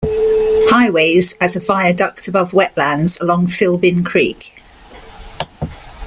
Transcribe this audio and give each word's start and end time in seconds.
Highways 0.73 1.37
as 1.39 1.55
a 1.55 1.59
viaduct 1.59 2.27
above 2.27 2.53
wetlands 2.53 3.21
along 3.21 3.49
Filbin 3.49 4.03
Creek. 4.03 4.55